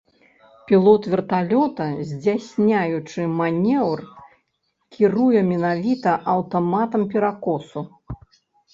[0.69, 3.99] Пілот верталёта, здзяйсняючы манеўр,
[4.97, 7.89] кіруе менавіта аўтаматам перакосу.